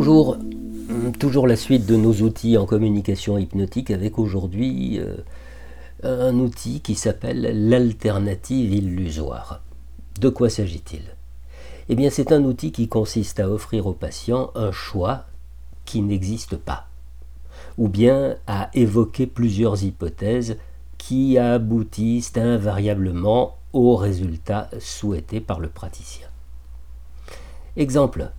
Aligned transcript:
Bonjour, 0.00 0.36
toujours 1.18 1.48
la 1.48 1.56
suite 1.56 1.84
de 1.84 1.96
nos 1.96 2.12
outils 2.22 2.56
en 2.56 2.66
communication 2.66 3.36
hypnotique 3.36 3.90
avec 3.90 4.20
aujourd'hui 4.20 5.00
euh, 5.00 5.16
un 6.04 6.38
outil 6.38 6.82
qui 6.82 6.94
s'appelle 6.94 7.68
l'alternative 7.68 8.72
illusoire. 8.74 9.60
De 10.20 10.28
quoi 10.28 10.50
s'agit-il? 10.50 11.02
Eh 11.88 11.96
bien 11.96 12.10
c'est 12.10 12.30
un 12.30 12.44
outil 12.44 12.70
qui 12.70 12.86
consiste 12.86 13.40
à 13.40 13.50
offrir 13.50 13.88
au 13.88 13.92
patient 13.92 14.52
un 14.54 14.70
choix 14.70 15.24
qui 15.84 16.00
n'existe 16.00 16.56
pas, 16.56 16.86
ou 17.76 17.88
bien 17.88 18.36
à 18.46 18.70
évoquer 18.74 19.26
plusieurs 19.26 19.82
hypothèses 19.82 20.58
qui 20.96 21.38
aboutissent 21.38 22.36
invariablement 22.36 23.56
au 23.72 23.96
résultat 23.96 24.70
souhaité 24.78 25.40
par 25.40 25.58
le 25.58 25.68
praticien. 25.68 26.28
Exemple, 27.76 28.30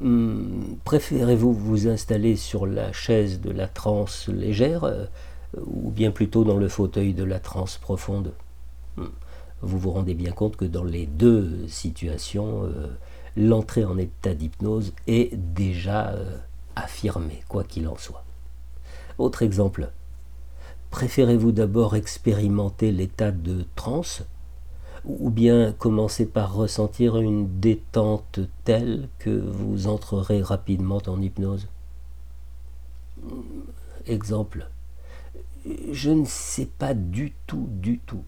hmm, 0.00 0.76
préférez-vous 0.84 1.52
vous 1.52 1.88
installer 1.88 2.36
sur 2.36 2.66
la 2.66 2.92
chaise 2.92 3.40
de 3.40 3.50
la 3.50 3.68
transe 3.68 4.28
légère 4.28 4.84
euh, 4.84 5.06
ou 5.66 5.90
bien 5.90 6.10
plutôt 6.10 6.44
dans 6.44 6.56
le 6.56 6.68
fauteuil 6.68 7.14
de 7.14 7.24
la 7.24 7.38
transe 7.40 7.78
profonde? 7.78 8.32
Hmm, 8.96 9.06
Vous 9.62 9.78
vous 9.78 9.90
rendez 9.92 10.14
bien 10.14 10.32
compte 10.32 10.56
que 10.56 10.64
dans 10.64 10.84
les 10.84 11.06
deux 11.06 11.66
situations, 11.68 12.64
euh, 12.64 12.88
l'entrée 13.36 13.84
en 13.84 13.98
état 13.98 14.34
d'hypnose 14.34 14.92
est 15.06 15.34
déjà 15.34 16.10
euh, 16.10 16.36
affirmée, 16.76 17.42
quoi 17.48 17.64
qu'il 17.64 17.88
en 17.88 17.96
soit. 17.96 18.24
Autre 19.18 19.42
exemple, 19.42 19.90
préférez-vous 20.90 21.52
d'abord 21.52 21.96
expérimenter 21.96 22.92
l'état 22.92 23.30
de 23.30 23.64
transe 23.76 24.24
ou 25.04 25.30
bien 25.30 25.72
commencer 25.72 26.26
par 26.26 26.54
ressentir 26.54 27.16
une 27.16 27.60
détente 27.60 28.40
telle 28.64 29.08
que 29.18 29.30
vous 29.30 29.88
entrerez 29.88 30.42
rapidement 30.42 31.02
en 31.06 31.20
hypnose. 31.20 31.68
Exemple, 34.06 34.68
je 35.90 36.10
ne 36.10 36.24
sais 36.24 36.66
pas 36.66 36.94
du 36.94 37.32
tout, 37.46 37.68
du 37.68 37.98
tout, 37.98 38.24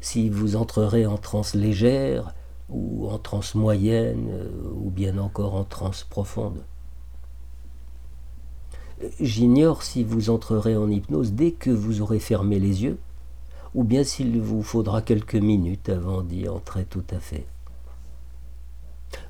si 0.00 0.28
vous 0.28 0.56
entrerez 0.56 1.06
en 1.06 1.18
transe 1.18 1.54
légère, 1.54 2.34
ou 2.68 3.08
en 3.08 3.18
transe 3.18 3.54
moyenne, 3.54 4.48
ou 4.74 4.90
bien 4.90 5.18
encore 5.18 5.54
en 5.54 5.64
transe 5.64 6.04
profonde. 6.04 6.64
J'ignore 9.20 9.82
si 9.82 10.02
vous 10.02 10.30
entrerez 10.30 10.76
en 10.76 10.90
hypnose 10.90 11.32
dès 11.32 11.52
que 11.52 11.70
vous 11.70 12.00
aurez 12.00 12.20
fermé 12.20 12.58
les 12.58 12.84
yeux, 12.84 12.98
ou 13.74 13.84
bien 13.84 14.04
s'il 14.04 14.40
vous 14.40 14.62
faudra 14.62 15.02
quelques 15.02 15.34
minutes 15.34 15.88
avant 15.88 16.22
d'y 16.22 16.48
entrer 16.48 16.84
tout 16.84 17.04
à 17.10 17.18
fait. 17.18 17.46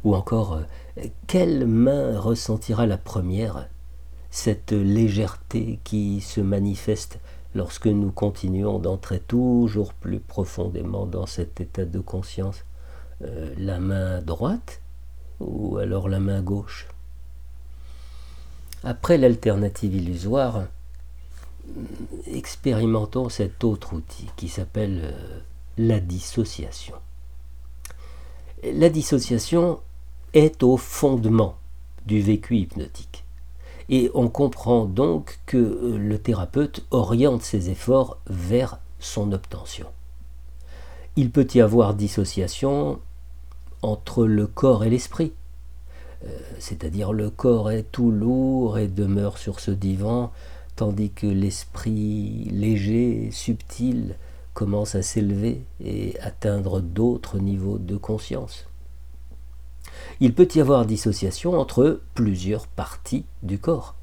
Ou 0.04 0.14
encore, 0.14 0.54
euh, 0.98 1.04
quelle 1.26 1.66
main 1.66 2.18
ressentira 2.18 2.86
la 2.86 2.98
première 2.98 3.68
cette 4.30 4.72
légèreté 4.72 5.78
qui 5.84 6.20
se 6.20 6.40
manifeste 6.40 7.20
lorsque 7.54 7.86
nous 7.86 8.10
continuons 8.10 8.80
d'entrer 8.80 9.20
toujours 9.20 9.94
plus 9.94 10.18
profondément 10.18 11.06
dans 11.06 11.26
cet 11.26 11.60
état 11.60 11.84
de 11.84 12.00
conscience 12.00 12.64
euh, 13.22 13.54
La 13.58 13.78
main 13.78 14.20
droite 14.22 14.80
ou 15.40 15.78
alors 15.78 16.08
la 16.08 16.20
main 16.20 16.42
gauche? 16.42 16.88
Après 18.82 19.18
l'alternative 19.18 19.94
illusoire, 19.94 20.64
expérimentons 22.26 23.28
cet 23.28 23.64
autre 23.64 23.94
outil 23.94 24.26
qui 24.36 24.48
s'appelle 24.48 25.00
euh, 25.04 25.40
la 25.78 26.00
dissociation. 26.00 26.96
La 28.62 28.88
dissociation 28.88 29.80
est 30.32 30.62
au 30.62 30.76
fondement 30.76 31.56
du 32.06 32.20
vécu 32.20 32.56
hypnotique. 32.56 33.24
Et 33.89 34.11
on 34.14 34.28
comprend 34.28 34.86
donc 34.86 35.40
que 35.46 35.56
euh, 35.56 35.98
le 35.98 36.18
thérapeute 36.18 36.84
oriente 36.90 37.42
ses 37.42 37.70
efforts 37.70 38.18
vers 38.28 38.78
son 38.98 39.33
obtention. 39.33 39.86
Il 41.16 41.30
peut 41.30 41.46
y 41.55 41.60
avoir 41.60 41.94
dissociation 41.94 42.98
entre 43.83 44.27
le 44.27 44.46
corps 44.46 44.84
et 44.84 44.90
l'esprit. 44.90 45.33
Euh, 46.24 46.39
c'est-à-dire 46.58 47.12
le 47.12 47.30
corps 47.30 47.70
est 47.70 47.84
tout 47.92 48.10
lourd 48.10 48.78
et 48.78 48.89
demeure 48.89 49.36
sur 49.36 49.60
ce 49.60 49.70
divan, 49.70 50.33
tandis 50.77 51.11
que 51.11 51.27
l'esprit 51.27 52.48
léger, 52.51 53.30
subtil, 53.30 54.17
commence 54.55 54.95
à 54.95 55.02
s'élever 55.02 55.64
et 55.80 56.18
atteindre 56.20 56.80
d'autres 56.80 57.39
niveaux 57.39 57.79
de 57.79 57.96
conscience. 57.96 58.67
Il 60.20 60.34
peut 60.34 60.48
y 60.55 60.61
avoir 60.61 60.86
dissociation 60.86 61.58
entre 61.58 62.01
plusieurs 62.14 62.67
parties 62.67 63.24
du 63.42 63.58
corps, 63.58 63.96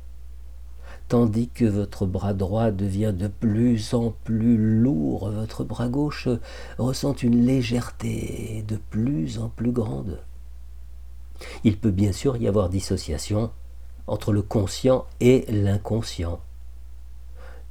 tandis 1.08 1.50
que 1.50 1.66
votre 1.66 2.06
bras 2.06 2.34
droit 2.34 2.72
devient 2.72 3.14
de 3.14 3.28
plus 3.28 3.94
en 3.94 4.14
plus 4.24 4.58
lourd, 4.58 5.30
votre 5.30 5.64
bras 5.64 5.90
gauche 5.90 6.30
ressent 6.78 7.14
une 7.14 7.46
légèreté 7.46 8.64
de 8.68 8.78
plus 8.78 9.40
en 9.40 9.50
plus 9.50 9.72
grande. 9.72 10.20
Il 11.64 11.78
peut 11.78 11.92
bien 11.92 12.12
sûr 12.12 12.38
y 12.38 12.48
avoir 12.48 12.70
dissociation 12.70 13.52
entre 14.08 14.32
le 14.32 14.42
conscient 14.42 15.06
et 15.20 15.46
l'inconscient, 15.50 16.40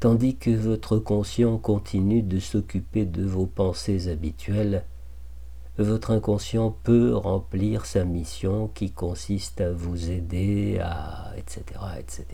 tandis 0.01 0.37
que 0.37 0.51
votre 0.51 0.97
conscient 0.99 1.59
continue 1.59 2.23
de 2.23 2.41
s'occuper 2.41 3.05
de 3.05 3.23
vos 3.25 3.47
pensées 3.47 4.09
habituelles, 4.09 4.85
votre 5.77 6.11
inconscient 6.11 6.75
peut 6.83 7.15
remplir 7.15 7.87
sa 7.87 8.05
mission 8.05 8.69
qui 8.75 8.91
consiste 8.91 9.61
à 9.61 9.71
vous 9.71 10.11
aider 10.11 10.79
à 10.83 11.33
etc. 11.37 11.63
etc. 11.99 12.25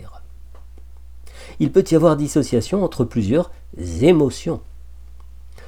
Il 1.59 1.71
peut 1.72 1.84
y 1.91 1.94
avoir 1.94 2.16
dissociation 2.16 2.82
entre 2.82 3.05
plusieurs 3.05 3.50
émotions. 3.76 4.60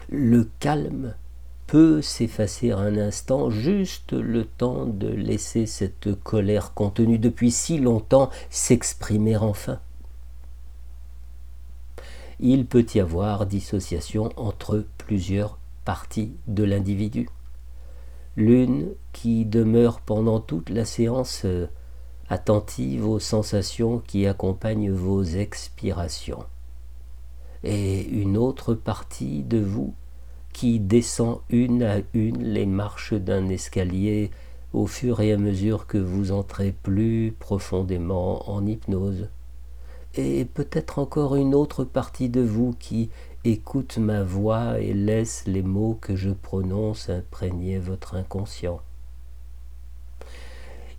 Le 0.08 0.48
calme 0.60 1.14
peut 1.66 2.00
s'effacer 2.00 2.70
un 2.72 2.96
instant, 2.96 3.50
juste 3.50 4.12
le 4.12 4.44
temps 4.44 4.86
de 4.86 5.08
laisser 5.08 5.66
cette 5.66 6.14
colère 6.22 6.72
contenue 6.74 7.18
depuis 7.18 7.50
si 7.50 7.78
longtemps 7.78 8.30
s'exprimer 8.50 9.36
enfin 9.36 9.78
il 12.40 12.66
peut 12.66 12.86
y 12.94 13.00
avoir 13.00 13.46
dissociation 13.46 14.30
entre 14.36 14.86
plusieurs 14.96 15.58
parties 15.84 16.32
de 16.46 16.64
l'individu. 16.64 17.28
L'une 18.36 18.94
qui 19.12 19.44
demeure 19.44 20.00
pendant 20.00 20.38
toute 20.38 20.70
la 20.70 20.84
séance 20.84 21.42
euh, 21.44 21.66
attentive 22.28 23.08
aux 23.08 23.18
sensations 23.18 23.98
qui 23.98 24.26
accompagnent 24.26 24.92
vos 24.92 25.24
expirations. 25.24 26.44
Et 27.64 28.06
une 28.06 28.36
autre 28.36 28.74
partie 28.74 29.42
de 29.42 29.58
vous 29.58 29.94
qui 30.52 30.78
descend 30.78 31.40
une 31.50 31.82
à 31.82 31.98
une 32.14 32.42
les 32.42 32.66
marches 32.66 33.14
d'un 33.14 33.48
escalier 33.48 34.30
au 34.72 34.86
fur 34.86 35.20
et 35.20 35.32
à 35.32 35.36
mesure 35.38 35.86
que 35.86 35.98
vous 35.98 36.30
entrez 36.30 36.72
plus 36.82 37.34
profondément 37.38 38.48
en 38.48 38.64
hypnose 38.66 39.28
et 40.14 40.44
peut-être 40.44 40.98
encore 40.98 41.36
une 41.36 41.54
autre 41.54 41.84
partie 41.84 42.28
de 42.28 42.40
vous 42.40 42.74
qui 42.78 43.10
écoute 43.44 43.98
ma 43.98 44.22
voix 44.22 44.80
et 44.80 44.92
laisse 44.92 45.44
les 45.46 45.62
mots 45.62 45.98
que 46.00 46.16
je 46.16 46.30
prononce 46.30 47.08
imprégner 47.08 47.78
votre 47.78 48.14
inconscient. 48.14 48.80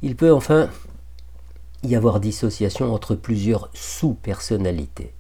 Il 0.02 0.16
peut 0.16 0.31
enfin 0.31 0.70
y 1.84 1.96
avoir 1.96 2.20
dissociation 2.20 2.94
entre 2.94 3.16
plusieurs 3.16 3.70
sous-personnalités. 3.74 5.14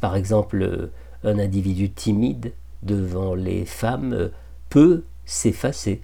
Par 0.00 0.16
exemple, 0.16 0.90
un 1.24 1.38
individu 1.38 1.90
timide 1.90 2.52
devant 2.82 3.34
les 3.34 3.66
femmes 3.66 4.30
peut 4.70 5.04
s'effacer 5.26 6.02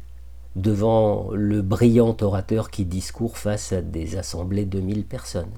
devant 0.56 1.31
le 1.32 1.62
brillant 1.62 2.17
orateur 2.20 2.70
qui 2.70 2.85
discourt 2.85 3.37
face 3.37 3.73
à 3.73 3.82
des 3.82 4.17
assemblées 4.17 4.64
de 4.64 4.81
mille 4.81 5.05
personnes 5.05 5.53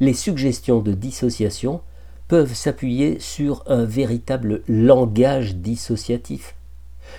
les 0.00 0.14
suggestions 0.14 0.80
de 0.80 0.92
dissociation 0.92 1.82
peuvent 2.26 2.54
s'appuyer 2.54 3.20
sur 3.20 3.62
un 3.66 3.84
véritable 3.84 4.62
langage 4.68 5.56
dissociatif. 5.56 6.56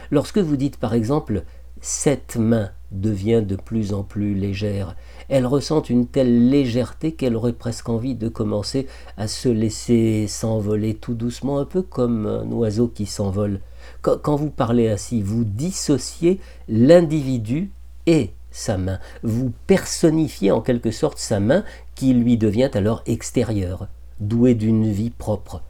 Lorsque 0.10 0.40
vous 0.40 0.58
dites 0.58 0.78
par 0.78 0.94
exemple 0.94 1.44
cette 1.82 2.38
main 2.38 2.72
devient 2.92 3.44
de 3.46 3.56
plus 3.56 3.94
en 3.94 4.04
plus 4.04 4.36
légère, 4.36 4.96
elle 5.30 5.46
ressent 5.46 5.82
une 5.84 6.08
telle 6.08 6.50
légèreté 6.50 7.14
qu'elle 7.14 7.36
aurait 7.36 7.54
presque 7.54 7.90
envie 7.90 8.16
de 8.16 8.28
commencer 8.28 8.88
à 9.18 9.28
se 9.28 9.50
laisser 9.50 10.28
s'envoler 10.28 10.94
tout 10.94 11.14
doucement, 11.14 11.60
un 11.60 11.66
peu 11.66 11.82
comme 11.82 12.26
un 12.28 12.46
oiseau 12.52 12.88
qui 12.88 13.06
s'envole. 13.06 13.62
Quand 14.02 14.36
vous 14.36 14.50
parlez 14.50 14.90
ainsi, 14.90 15.22
vous 15.22 15.44
dissociez 15.44 16.40
l'individu 16.68 17.72
et 18.06 18.32
sa 18.52 18.78
main. 18.78 19.00
Vous 19.24 19.52
personnifiez 19.68 20.52
en 20.52 20.62
quelque 20.62 20.92
sorte 20.92 21.18
sa 21.18 21.40
main 21.40 21.64
qui 21.96 22.14
lui 22.14 22.38
devient 22.38 22.70
alors 22.74 23.02
extérieure, 23.06 23.88
douée 24.20 24.56
d'une 24.56 24.92
vie 24.92 25.10
propre. 25.10 25.64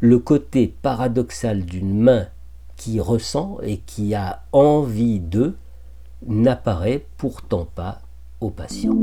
Le 0.00 0.18
côté 0.18 0.74
paradoxal 0.80 1.64
d'une 1.64 1.98
main 2.00 2.28
qui 2.76 3.00
ressent 3.00 3.58
et 3.62 3.78
qui 3.78 4.14
a 4.14 4.44
envie 4.52 5.20
d'eux 5.20 5.56
n'apparaît 6.26 7.04
pourtant 7.18 7.66
pas 7.74 8.00
au 8.40 8.50
patient. 8.50 8.94